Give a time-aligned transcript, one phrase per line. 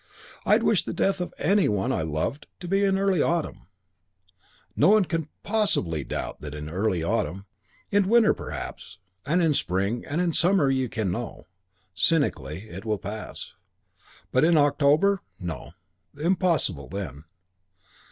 [0.47, 3.67] I'd wish the death of any one I loved to be in early autumn.
[4.75, 7.45] No one can possibly doubt in early autumn.
[7.91, 11.45] In winter, perhaps; and in spring and in summer you can know,
[11.93, 13.53] cynically, it will pass.
[14.31, 15.75] But in October no.
[16.17, 17.25] Impossible then.